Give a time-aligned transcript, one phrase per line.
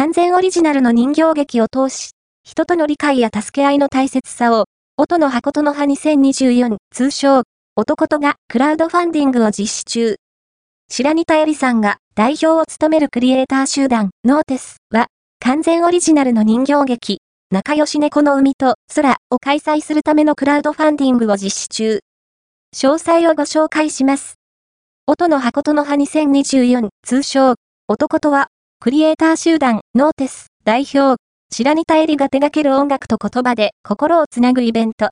[0.00, 2.12] 完全オリジナルの人形劇を通し、
[2.42, 4.64] 人との理解や助け合いの大切さを、
[4.96, 7.42] 音の箱との葉2024通称、
[7.76, 10.16] 男とがクラウドファンディングを実施中。
[10.88, 15.08] 白仁田絵里さんが代表を務めるクリエイター集団、ノーテスは、
[15.38, 17.18] 完全オリジナルの人形劇、
[17.50, 22.00] 仲良し猫の海と空を開催するためのクラウドファンディングを実施中。
[22.74, 24.36] 詳細をご紹介します。
[25.06, 27.56] 音の箱との葉2024通称、
[27.86, 28.48] 男とは、
[28.82, 31.20] クリエイター集団、ノーテス代表、
[31.52, 35.08] 白仁田絵里が手掛ける音楽と言葉で心をつなぐイベント。